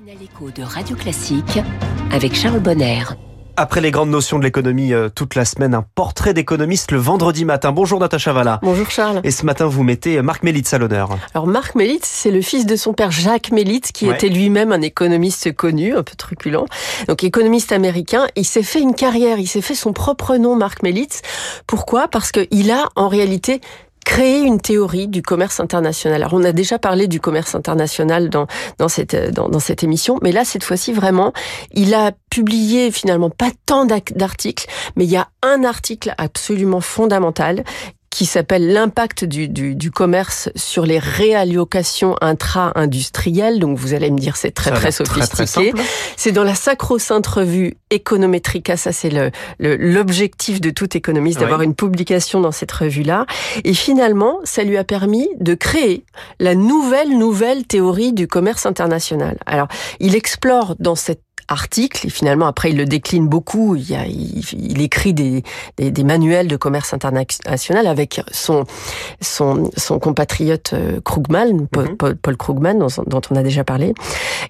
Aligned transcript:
matinale 0.00 0.22
écho 0.24 0.50
de 0.50 0.62
Radio 0.62 0.96
Classique 0.96 1.60
avec 2.10 2.34
Charles 2.34 2.58
Bonner. 2.60 3.02
Après 3.56 3.80
les 3.80 3.90
grandes 3.92 4.10
notions 4.10 4.38
de 4.38 4.44
l'économie 4.44 4.92
euh, 4.92 5.08
toute 5.08 5.36
la 5.36 5.44
semaine, 5.44 5.72
un 5.74 5.84
portrait 5.94 6.34
d'économiste 6.34 6.90
le 6.90 6.98
vendredi 6.98 7.44
matin. 7.44 7.70
Bonjour 7.70 8.00
Natacha 8.00 8.32
Valla. 8.32 8.58
Bonjour 8.62 8.90
Charles. 8.90 9.20
Et 9.22 9.30
ce 9.30 9.46
matin, 9.46 9.66
vous 9.66 9.84
mettez 9.84 10.20
Marc 10.22 10.42
Mélitz 10.42 10.72
à 10.74 10.78
l'honneur. 10.78 11.10
Alors 11.34 11.46
Marc 11.46 11.74
Mélitz, 11.76 12.08
c'est 12.08 12.30
le 12.32 12.40
fils 12.42 12.66
de 12.66 12.74
son 12.76 12.92
père 12.92 13.10
Jacques 13.12 13.52
Mélitz, 13.52 13.92
qui 13.92 14.08
Ouais. 14.08 14.14
était 14.14 14.28
lui-même 14.28 14.72
un 14.72 14.80
économiste 14.82 15.54
connu, 15.54 15.94
un 15.94 16.02
peu 16.02 16.16
truculent. 16.16 16.66
Donc 17.06 17.22
économiste 17.22 17.70
américain. 17.70 18.26
Il 18.36 18.44
s'est 18.46 18.62
fait 18.64 18.80
une 18.80 18.94
carrière, 18.94 19.38
il 19.38 19.46
s'est 19.46 19.62
fait 19.62 19.76
son 19.76 19.92
propre 19.92 20.36
nom, 20.36 20.56
Marc 20.56 20.82
Mélitz. 20.82 21.20
Pourquoi? 21.66 22.08
Parce 22.08 22.32
qu'il 22.32 22.70
a 22.72 22.88
en 22.96 23.08
réalité 23.08 23.60
créé 24.04 24.40
une 24.40 24.60
théorie 24.60 25.08
du 25.08 25.22
commerce 25.22 25.60
international. 25.60 26.22
Alors 26.22 26.34
on 26.34 26.44
a 26.44 26.52
déjà 26.52 26.78
parlé 26.78 27.08
du 27.08 27.20
commerce 27.20 27.54
international 27.54 28.28
dans 28.28 28.46
dans 28.78 28.88
cette 28.88 29.16
dans, 29.32 29.48
dans 29.48 29.60
cette 29.60 29.82
émission, 29.82 30.18
mais 30.22 30.32
là 30.32 30.44
cette 30.44 30.64
fois-ci 30.64 30.92
vraiment, 30.92 31.32
il 31.72 31.94
a 31.94 32.12
publié 32.30 32.90
finalement 32.90 33.30
pas 33.30 33.50
tant 33.66 33.86
d'articles, 33.86 34.66
mais 34.96 35.04
il 35.04 35.10
y 35.10 35.16
a 35.16 35.28
un 35.42 35.64
article 35.64 36.14
absolument 36.18 36.80
fondamental 36.80 37.64
qui 38.14 38.26
s'appelle 38.26 38.72
l'impact 38.72 39.24
du, 39.24 39.48
du, 39.48 39.74
du 39.74 39.90
commerce 39.90 40.48
sur 40.54 40.86
les 40.86 41.00
réallocations 41.00 42.14
intra-industrielles. 42.20 43.58
Donc 43.58 43.76
vous 43.76 43.92
allez 43.92 44.08
me 44.12 44.18
dire 44.18 44.36
c'est 44.36 44.52
très 44.52 44.70
très 44.70 44.92
sophistiqué. 44.92 45.72
c'est 46.16 46.30
dans 46.30 46.44
la 46.44 46.54
sacro-sainte 46.54 47.26
revue 47.26 47.76
Econometrica, 47.92 48.76
ça 48.76 48.92
c'est 48.92 49.10
le 49.10 49.32
le- 49.58 49.74
l'objectif 49.76 50.60
de 50.60 50.70
tout 50.70 50.96
économiste 50.96 51.38
Oui. 51.38 51.42
d'avoir 51.42 51.62
une 51.62 51.74
publication 51.74 52.40
dans 52.40 52.52
cette 52.52 52.70
revue-là. 52.70 53.26
Et 53.64 53.74
finalement, 53.74 54.38
ça 54.44 54.62
lui 54.62 54.76
a 54.76 54.84
permis 54.84 55.28
de 55.40 55.54
créer 55.54 56.04
la 56.38 56.54
nouvelle 56.54 57.18
nouvelle 57.18 57.64
théorie 57.66 58.12
du 58.12 58.28
commerce 58.28 58.64
international. 58.64 59.38
Alors, 59.46 59.66
il 59.98 60.14
explore 60.14 60.76
dans 60.78 60.94
cet 60.94 61.20
article, 61.48 62.06
et 62.06 62.10
finalement 62.10 62.46
après 62.46 62.70
il 62.70 62.76
le 62.76 62.84
décline 62.84 63.28
beaucoup, 63.28 63.76
il, 63.76 63.88
y 63.90 63.94
a, 63.94 64.06
il, 64.06 64.42
il 64.52 64.80
écrit 64.80 65.14
des, 65.14 65.42
des, 65.76 65.90
des 65.90 66.04
manuels 66.04 66.48
de 66.48 66.56
commerce 66.56 66.92
international 66.94 67.86
avec 67.86 68.20
son, 68.32 68.64
son, 69.20 69.70
son 69.76 69.98
compatriote 69.98 70.72
euh, 70.72 71.00
Krugman, 71.04 71.66
Paul, 71.70 71.84
Mhm. 71.90 71.96
Paul, 71.96 72.16
Paul 72.16 72.36
Krugman, 72.36 72.78
dont, 72.78 72.88
dont 73.06 73.20
on 73.30 73.36
a 73.36 73.42
déjà 73.42 73.64
parlé. 73.64 73.94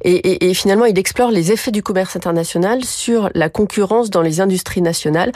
Et, 0.02 0.12
et, 0.14 0.50
et 0.50 0.54
finalement, 0.54 0.84
il 0.84 0.98
explore 0.98 1.30
les 1.30 1.52
effets 1.52 1.70
du 1.70 1.82
commerce 1.82 2.16
international 2.16 2.84
sur 2.84 3.30
la 3.34 3.48
concurrence 3.48 4.10
dans 4.10 4.22
les 4.22 4.40
industries 4.40 4.82
nationales. 4.82 5.32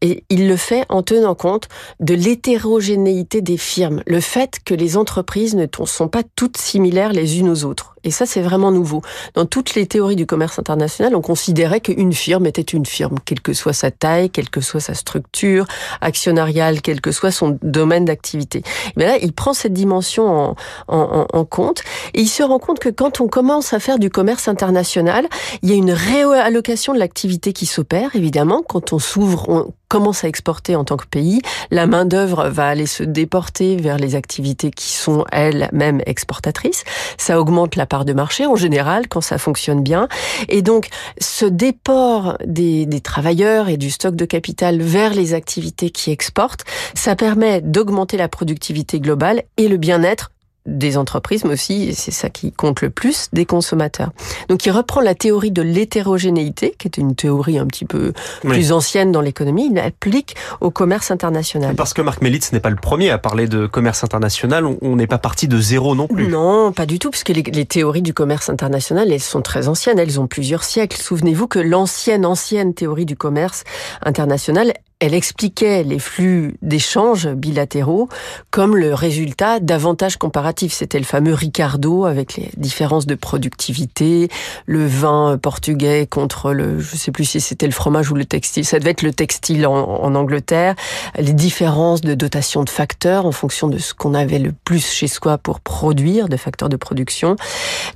Et 0.00 0.24
il 0.30 0.48
le 0.48 0.56
fait 0.56 0.84
en 0.88 1.02
tenant 1.02 1.34
compte 1.34 1.68
de 2.00 2.14
l'hétérogénéité 2.14 3.40
des 3.42 3.56
firmes, 3.56 4.02
le 4.06 4.20
fait 4.20 4.60
que 4.64 4.74
les 4.74 4.96
entreprises 4.96 5.54
ne 5.54 5.66
sont 5.84 6.08
pas 6.08 6.22
toutes 6.36 6.56
similaires 6.56 7.12
les 7.12 7.38
unes 7.38 7.48
aux 7.48 7.64
autres. 7.64 7.91
Et 8.04 8.10
ça, 8.10 8.26
c'est 8.26 8.42
vraiment 8.42 8.70
nouveau. 8.72 9.02
Dans 9.34 9.46
toutes 9.46 9.74
les 9.74 9.86
théories 9.86 10.16
du 10.16 10.26
commerce 10.26 10.58
international, 10.58 11.14
on 11.14 11.20
considérait 11.20 11.80
qu'une 11.80 12.12
firme 12.12 12.46
était 12.46 12.62
une 12.62 12.86
firme, 12.86 13.16
quelle 13.24 13.40
que 13.40 13.52
soit 13.52 13.72
sa 13.72 13.90
taille, 13.90 14.30
quelle 14.30 14.50
que 14.50 14.60
soit 14.60 14.80
sa 14.80 14.94
structure 14.94 15.66
actionnariale, 16.00 16.80
quel 16.82 17.00
que 17.00 17.12
soit 17.12 17.30
son 17.30 17.58
domaine 17.62 18.04
d'activité. 18.04 18.62
Mais 18.96 19.06
là, 19.06 19.18
il 19.20 19.32
prend 19.32 19.54
cette 19.54 19.72
dimension 19.72 20.26
en, 20.28 20.56
en, 20.88 21.26
en- 21.32 21.44
compte 21.44 21.82
et 22.14 22.20
il 22.20 22.28
se 22.28 22.42
rend 22.42 22.58
compte 22.58 22.78
que 22.78 22.88
quand 22.88 23.20
on 23.20 23.28
commence 23.28 23.72
à 23.72 23.80
faire 23.80 23.98
du 23.98 24.10
commerce 24.10 24.48
international, 24.48 25.26
il 25.62 25.70
y 25.70 25.72
a 25.72 25.76
une 25.76 25.90
réallocation 25.92 26.94
de 26.94 26.98
l'activité 26.98 27.52
qui 27.52 27.66
s'opère, 27.66 28.14
évidemment. 28.14 28.62
Quand 28.66 28.92
on 28.92 28.98
s'ouvre, 28.98 29.72
commence 29.92 30.24
à 30.24 30.28
exporter 30.28 30.74
en 30.74 30.84
tant 30.84 30.96
que 30.96 31.04
pays, 31.04 31.42
la 31.70 31.86
main-d'œuvre 31.86 32.48
va 32.48 32.66
aller 32.66 32.86
se 32.86 33.02
déporter 33.02 33.76
vers 33.76 33.98
les 33.98 34.14
activités 34.14 34.70
qui 34.70 34.88
sont 34.88 35.26
elles-mêmes 35.30 36.00
exportatrices. 36.06 36.84
Ça 37.18 37.38
augmente 37.38 37.76
la 37.76 37.84
part 37.84 38.06
de 38.06 38.14
marché 38.14 38.46
en 38.46 38.56
général 38.56 39.06
quand 39.06 39.20
ça 39.20 39.36
fonctionne 39.36 39.82
bien. 39.82 40.08
Et 40.48 40.62
donc, 40.62 40.88
ce 41.20 41.44
déport 41.44 42.38
des, 42.46 42.86
des 42.86 43.02
travailleurs 43.02 43.68
et 43.68 43.76
du 43.76 43.90
stock 43.90 44.16
de 44.16 44.24
capital 44.24 44.80
vers 44.80 45.12
les 45.12 45.34
activités 45.34 45.90
qui 45.90 46.10
exportent, 46.10 46.64
ça 46.94 47.14
permet 47.14 47.60
d'augmenter 47.60 48.16
la 48.16 48.28
productivité 48.28 48.98
globale 48.98 49.42
et 49.58 49.68
le 49.68 49.76
bien-être 49.76 50.31
des 50.66 50.96
entreprises, 50.96 51.44
mais 51.44 51.54
aussi, 51.54 51.88
et 51.88 51.92
c'est 51.94 52.10
ça 52.12 52.30
qui 52.30 52.52
compte 52.52 52.80
le 52.82 52.90
plus, 52.90 53.28
des 53.32 53.46
consommateurs. 53.46 54.10
Donc 54.48 54.64
il 54.66 54.70
reprend 54.70 55.00
la 55.00 55.14
théorie 55.14 55.50
de 55.50 55.62
l'hétérogénéité, 55.62 56.74
qui 56.78 56.86
était 56.88 57.00
une 57.00 57.14
théorie 57.14 57.58
un 57.58 57.66
petit 57.66 57.84
peu 57.84 58.12
Oui. 58.44 58.50
plus 58.50 58.72
ancienne 58.72 59.12
dans 59.12 59.20
l'économie, 59.20 59.66
il 59.70 59.74
l'applique 59.74 60.36
au 60.60 60.70
commerce 60.70 61.10
international. 61.10 61.74
Parce 61.74 61.94
que 61.94 62.02
Marc 62.02 62.22
Mélitz 62.22 62.52
n'est 62.52 62.60
pas 62.60 62.70
le 62.70 62.76
premier 62.76 63.10
à 63.10 63.18
parler 63.18 63.46
de 63.48 63.66
commerce 63.66 64.04
international. 64.04 64.64
On- 64.66 64.78
On 64.82 64.96
n'est 64.96 65.06
pas 65.06 65.18
parti 65.18 65.48
de 65.48 65.58
zéro 65.60 65.94
non 65.94 66.06
plus. 66.06 66.28
Non, 66.28 66.70
pas 66.72 66.86
du 66.86 66.98
tout, 66.98 67.10
puisque 67.10 67.30
les, 67.30 67.42
les 67.42 67.64
théories 67.64 68.02
du 68.02 68.12
commerce 68.14 68.50
international, 68.50 69.10
elles 69.10 69.20
sont 69.20 69.40
très 69.42 69.68
anciennes, 69.68 69.98
elles 69.98 70.20
ont 70.20 70.26
plusieurs 70.26 70.64
siècles. 70.64 70.96
Souvenez-vous 71.00 71.46
que 71.48 71.58
l'ancienne, 71.58 72.26
ancienne 72.26 72.74
théorie 72.74 73.06
du 73.06 73.16
commerce 73.16 73.64
international, 74.04 74.72
elle 75.02 75.14
expliquait 75.14 75.82
les 75.82 75.98
flux 75.98 76.54
d'échanges 76.62 77.26
bilatéraux 77.26 78.08
comme 78.52 78.76
le 78.76 78.94
résultat 78.94 79.58
d'avantages 79.58 80.16
comparatifs. 80.16 80.72
C'était 80.72 81.00
le 81.00 81.04
fameux 81.04 81.34
Ricardo 81.34 82.04
avec 82.04 82.36
les 82.36 82.50
différences 82.56 83.04
de 83.06 83.16
productivité, 83.16 84.28
le 84.66 84.86
vin 84.86 85.38
portugais 85.42 86.06
contre 86.06 86.52
le, 86.52 86.78
je 86.78 86.94
sais 86.94 87.10
plus 87.10 87.24
si 87.24 87.40
c'était 87.40 87.66
le 87.66 87.72
fromage 87.72 88.12
ou 88.12 88.14
le 88.14 88.24
textile, 88.24 88.64
ça 88.64 88.78
devait 88.78 88.92
être 88.92 89.02
le 89.02 89.12
textile 89.12 89.66
en, 89.66 90.14
Angleterre, 90.14 90.76
les 91.18 91.32
différences 91.32 92.02
de 92.02 92.14
dotation 92.14 92.62
de 92.62 92.70
facteurs 92.70 93.26
en 93.26 93.32
fonction 93.32 93.66
de 93.66 93.78
ce 93.78 93.94
qu'on 93.94 94.14
avait 94.14 94.38
le 94.38 94.52
plus 94.52 94.86
chez 94.86 95.08
soi 95.08 95.36
pour 95.36 95.58
produire, 95.58 96.28
de 96.28 96.36
facteurs 96.36 96.68
de 96.68 96.76
production. 96.76 97.34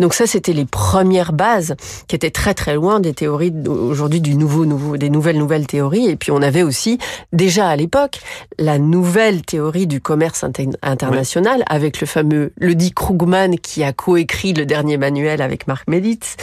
Donc 0.00 0.12
ça, 0.12 0.26
c'était 0.26 0.54
les 0.54 0.64
premières 0.64 1.32
bases 1.32 1.76
qui 2.08 2.16
étaient 2.16 2.30
très 2.30 2.54
très 2.54 2.74
loin 2.74 2.98
des 2.98 3.12
théories 3.12 3.52
aujourd'hui 3.68 4.20
du 4.20 4.34
nouveau, 4.34 4.64
nouveau, 4.64 4.96
des 4.96 5.10
nouvelles 5.10 5.38
nouvelles 5.38 5.68
théories. 5.68 6.08
Et 6.08 6.16
puis 6.16 6.32
on 6.32 6.42
avait 6.42 6.62
aussi 6.62 6.95
déjà 7.32 7.68
à 7.68 7.76
l'époque 7.76 8.20
la 8.58 8.78
nouvelle 8.78 9.42
théorie 9.42 9.86
du 9.86 10.00
commerce 10.00 10.44
inter- 10.44 10.68
international 10.82 11.62
avec 11.66 12.00
le 12.00 12.06
fameux 12.06 12.52
le 12.56 12.74
dit 12.74 12.92
Krugman 12.92 13.56
qui 13.58 13.82
a 13.84 13.92
coécrit 13.92 14.52
le 14.52 14.66
dernier 14.66 14.96
manuel 14.96 15.42
avec 15.42 15.66
Marc 15.66 15.88
Mélitz, 15.88 16.36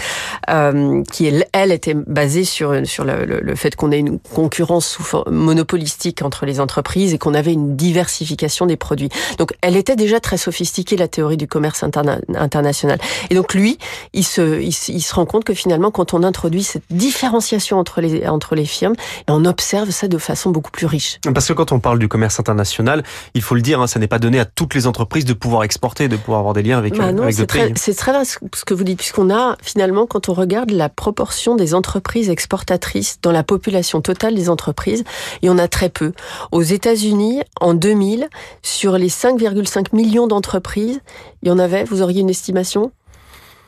euh, 0.49 1.03
qui 1.11 1.31
elle, 1.53 1.71
était 1.71 1.93
basée 1.95 2.43
sur 2.45 2.73
sur 2.85 3.05
le, 3.05 3.25
le- 3.25 3.39
le 3.41 3.55
fait 3.55 3.75
qu'on 3.75 3.91
ait 3.91 3.99
une 3.99 4.19
concurrence 4.19 4.87
sous 4.87 5.23
monopolistique 5.29 6.21
entre 6.21 6.45
les 6.45 6.59
entreprises 6.59 7.13
et 7.13 7.17
qu'on 7.17 7.33
avait 7.33 7.53
une 7.53 7.75
diversification 7.75 8.65
des 8.65 8.77
produits. 8.77 9.09
Donc 9.37 9.53
elle 9.61 9.75
était 9.75 9.95
déjà 9.95 10.19
très 10.19 10.37
sophistiquée 10.37 10.97
la 10.97 11.07
théorie 11.07 11.37
du 11.37 11.47
commerce 11.47 11.83
interna- 11.83 12.19
international. 12.35 12.99
Et 13.29 13.35
donc 13.35 13.53
lui, 13.53 13.77
il 14.13 14.23
se, 14.25 14.61
il, 14.61 14.73
se- 14.73 14.91
il 14.91 15.01
se 15.01 15.13
rend 15.15 15.25
compte 15.25 15.43
que 15.43 15.53
finalement, 15.53 15.91
quand 15.91 16.13
on 16.13 16.23
introduit 16.23 16.63
cette 16.63 16.83
différenciation 16.89 17.77
entre 17.79 18.01
les, 18.01 18.27
entre 18.27 18.55
les 18.55 18.65
firmes, 18.65 18.95
on 19.27 19.45
observe 19.45 19.89
ça 19.91 20.07
de 20.07 20.17
façon 20.17 20.42
beaucoup 20.51 20.71
plus 20.71 20.85
riche. 20.85 21.19
Parce 21.33 21.47
que 21.47 21.53
quand 21.53 21.71
on 21.71 21.79
parle 21.79 21.99
du 21.99 22.07
commerce 22.07 22.39
international, 22.39 23.03
il 23.33 23.41
faut 23.41 23.55
le 23.55 23.61
dire, 23.61 23.81
hein, 23.81 23.87
ça 23.87 23.99
n'est 23.99 24.07
pas 24.07 24.19
donné 24.19 24.39
à 24.39 24.45
toutes 24.45 24.73
les 24.75 24.87
entreprises 24.87 25.25
de 25.25 25.33
pouvoir 25.33 25.63
exporter, 25.63 26.07
de 26.07 26.15
pouvoir 26.17 26.39
avoir 26.39 26.53
des 26.53 26.63
liens 26.63 26.77
avec, 26.77 26.97
Bah 26.97 27.05
euh, 27.05 27.11
non, 27.11 27.23
avec 27.23 27.35
c'est 27.35 27.41
d'autres 27.41 27.55
très, 27.55 27.65
pays. 27.67 27.73
c'est 27.77 27.93
très 27.95 28.11
vrai 28.11 28.23
ce 28.25 28.37
que 28.65 28.73
vous 28.73 28.83
dites, 28.83 28.97
puisqu'on 28.99 29.29
a 29.33 29.57
finalement, 29.61 30.05
quand 30.05 30.29
on 30.29 30.33
regarde 30.33 30.71
la 30.71 30.89
proportion 30.89 31.55
des 31.55 31.73
entreprises 31.73 32.29
exportatrices 32.29 33.19
dans 33.21 33.31
la 33.31 33.43
population 33.43 34.01
totale 34.01 34.35
des 34.35 34.49
entreprises, 34.49 35.03
il 35.41 35.47
y 35.47 35.49
en 35.49 35.57
a 35.57 35.67
très 35.67 35.89
peu. 35.89 36.13
Aux 36.51 36.61
États-Unis, 36.61 37.41
en 37.61 37.73
2000, 37.73 38.27
sur 38.61 38.97
les 38.97 39.09
5,5 39.09 39.87
millions 39.95 40.27
d'entreprises, 40.27 40.99
il 41.41 41.49
y 41.49 41.51
en 41.51 41.59
avait, 41.59 41.83
vous 41.83 42.01
auriez 42.01 42.21
une 42.21 42.29
estimation? 42.29 42.91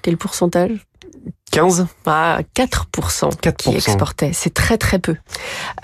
Quel 0.02 0.18
pourcentage? 0.18 0.86
15 1.52 1.88
à 2.06 2.40
4%, 2.56 3.32
4%. 3.40 3.56
qui 3.56 3.70
exportaient. 3.76 4.32
C'est 4.34 4.54
très 4.54 4.78
très 4.78 5.00
peu. 5.00 5.16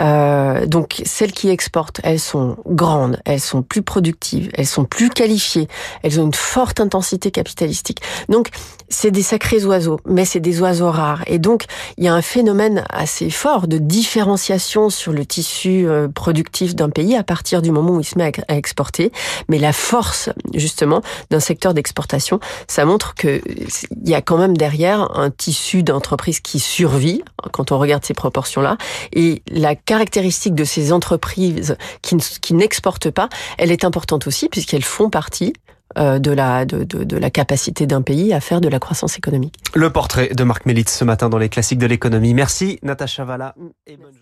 Euh, 0.02 0.66
donc 0.66 1.02
celles 1.06 1.32
qui 1.32 1.50
exportent, 1.50 2.02
elles 2.04 2.20
sont 2.20 2.58
grandes, 2.66 3.22
elles 3.26 3.40
sont 3.40 3.62
plus 3.62 3.82
productives, 3.82 4.50
elles 4.56 4.68
sont 4.68 4.86
plus 4.86 5.10
qualifiées, 5.10 5.68
elles 6.04 6.20
ont 6.20 6.26
une 6.26 6.34
forte 6.34 6.80
intensité 6.80 7.32
capitalistique. 7.32 8.02
Donc 8.28 8.50
c'est 8.90 9.12
des 9.12 9.22
sacrés 9.22 9.64
oiseaux, 9.64 10.00
mais 10.06 10.26
c'est 10.26 10.42
des 10.42 10.62
oiseaux 10.62 10.92
rares. 10.92 11.24
Et 11.28 11.40
donc 11.40 11.66
il 11.98 12.04
y 12.04 12.08
a 12.10 12.14
un 12.14 12.22
phénomène 12.22 12.84
assez 12.90 13.30
fort 13.30 13.68
de 13.68 13.78
différenciation 13.78 14.90
sur 14.90 15.14
le 15.14 15.26
tissu 15.26 15.88
euh, 15.88 16.10
productif 16.10 16.76
d'un 16.76 16.90
pays 16.90 17.16
à 17.16 17.24
partir 17.24 17.62
du 17.62 17.72
moment 17.72 17.92
où 17.94 18.00
il 18.02 18.06
se 18.06 18.18
met 18.18 18.26
à 18.26 18.32
à 18.48 18.56
exporter. 18.56 19.12
Mais 19.50 19.60
la 19.60 19.74
force 19.74 20.30
justement 20.54 21.02
d'un 21.30 21.40
secteur 21.40 21.74
d'exportation, 21.74 22.40
ça 22.68 22.86
montre 22.86 23.14
que 23.16 23.42
il 23.48 24.10
y 24.10 24.16
a 24.16 24.22
quand 24.22 24.38
même 24.38 24.58
derrière 24.58 25.18
un 25.18 25.30
tissu 25.30 25.51
d'entreprise 25.84 26.40
qui 26.40 26.60
survit 26.60 27.24
quand 27.52 27.72
on 27.72 27.78
regarde 27.80 28.04
ces 28.06 28.14
proportions-là. 28.14 28.78
Et 29.14 29.42
la 29.52 29.76
caractéristique 29.76 30.56
de 30.56 30.64
ces 30.64 30.92
entreprises 30.94 31.76
qui, 32.02 32.16
ne- 32.16 32.22
qui 32.42 32.54
n'exportent 32.54 33.12
pas, 33.12 33.30
elle 33.58 33.72
est 33.72 33.84
importante 33.84 34.28
aussi 34.28 34.50
puisqu'elles 34.50 34.84
font 34.84 35.10
partie 35.10 35.54
euh, 35.98 36.20
de 36.20 36.32
la, 36.32 36.64
de, 36.66 36.84
de, 36.86 37.18
la 37.18 37.30
capacité 37.30 37.86
d'un 37.86 38.02
pays 38.02 38.34
à 38.34 38.40
faire 38.40 38.62
de 38.62 38.70
la 38.70 38.80
croissance 38.80 39.18
économique. 39.18 39.56
Le 39.76 39.90
portrait 39.92 40.30
de 40.30 40.44
Marc 40.46 40.66
Mélitz 40.66 40.96
ce 40.98 41.04
matin 41.04 41.28
dans 41.28 41.38
les 41.38 41.50
classiques 41.50 41.80
de 41.80 41.86
l'économie. 41.88 42.34
Merci 42.34 42.80
Natacha 42.82 43.26
Valla 43.26 43.56
et 43.88 43.98
bonne. 43.98 44.14